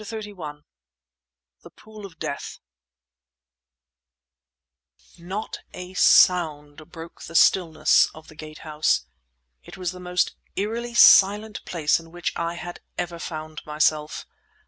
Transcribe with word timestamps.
CHAPTER 0.03 0.23
XXXI 0.33 0.63
THE 1.61 1.69
POOL 1.69 2.07
OF 2.07 2.17
DEATH 2.17 2.57
Not 5.19 5.59
a 5.75 5.93
sound 5.93 6.77
broke 6.91 7.21
the 7.21 7.35
stillness 7.35 8.09
of 8.15 8.27
the 8.27 8.33
Gate 8.33 8.57
House. 8.65 9.05
It 9.63 9.77
was 9.77 9.91
the 9.91 9.99
most 9.99 10.33
eerily 10.55 10.95
silent 10.95 11.63
place 11.65 11.99
in 11.99 12.11
which 12.11 12.33
I 12.35 12.55
had 12.55 12.79
ever 12.97 13.19
found 13.19 13.61
myself. 13.63 14.25